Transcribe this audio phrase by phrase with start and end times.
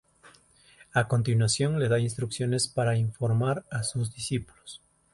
[0.95, 4.81] A continuación, le da instrucciones para informar a los discípulos.